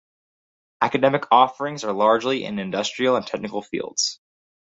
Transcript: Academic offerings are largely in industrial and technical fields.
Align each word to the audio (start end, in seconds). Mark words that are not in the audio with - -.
Academic 0.81 1.25
offerings 1.29 1.83
are 1.83 1.93
largely 1.93 2.43
in 2.43 2.57
industrial 2.57 3.15
and 3.17 3.27
technical 3.27 3.61
fields. 3.61 4.19